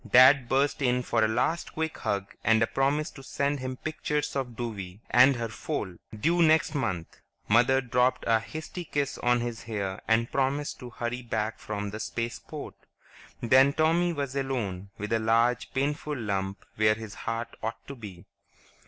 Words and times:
Dad 0.09 0.49
burst 0.49 0.81
in 0.81 1.03
for 1.03 1.23
a 1.23 1.27
last 1.27 1.73
quick 1.73 1.99
hug 1.99 2.33
and 2.43 2.59
a 2.63 2.65
promise 2.65 3.11
to 3.11 3.21
send 3.21 3.59
him 3.59 3.77
pictures 3.77 4.35
of 4.35 4.55
Douwie 4.55 4.99
and 5.11 5.35
her 5.35 5.47
foal, 5.47 5.97
due 6.19 6.41
next 6.41 6.73
month; 6.73 7.21
Mother 7.47 7.81
dropped 7.81 8.23
a 8.25 8.39
hasty 8.39 8.83
kiss 8.83 9.19
on 9.19 9.41
his 9.41 9.61
hair 9.65 10.01
and 10.07 10.31
promised 10.31 10.79
to 10.79 10.89
hurry 10.89 11.21
back 11.21 11.59
from 11.59 11.91
the 11.91 11.99
Spaceport. 11.99 12.73
Then 13.43 13.73
Tommy 13.73 14.11
was 14.11 14.35
alone, 14.35 14.89
with 14.97 15.13
a 15.13 15.19
large, 15.19 15.71
painful 15.71 16.17
lump 16.17 16.65
where 16.77 16.95
his 16.95 17.13
heart 17.13 17.55
ought 17.61 17.85
to 17.87 17.93
be. 17.95 18.25